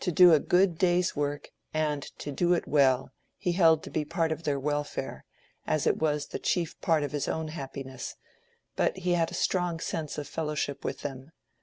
To 0.00 0.12
do 0.12 0.34
a 0.34 0.40
good 0.40 0.76
day's 0.76 1.16
work 1.16 1.50
and 1.72 2.02
to 2.18 2.30
do 2.30 2.52
it 2.52 2.68
well, 2.68 3.12
he 3.38 3.52
held 3.52 3.82
to 3.84 3.90
be 3.90 4.04
part 4.04 4.30
of 4.30 4.42
their 4.42 4.60
welfare, 4.60 5.24
as 5.66 5.86
it 5.86 5.96
was 5.96 6.26
the 6.26 6.38
chief 6.38 6.78
part 6.82 7.02
of 7.02 7.12
his 7.12 7.28
own 7.28 7.48
happiness; 7.48 8.16
but 8.76 8.94
he 8.98 9.12
had 9.14 9.30
a 9.30 9.34
strong 9.40 9.80
sense 9.80 10.18
of 10.18 10.28
fellowship 10.28 10.84
with 10.84 11.00
them. 11.00 11.32